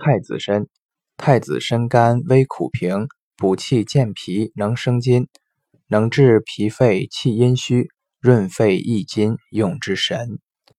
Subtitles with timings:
[0.00, 0.66] 太子参
[1.16, 5.28] 太子参甘微苦平补气健脾能生津。
[5.90, 7.88] 能治脾肺气阴虚
[8.20, 10.38] 润肺益津用之神。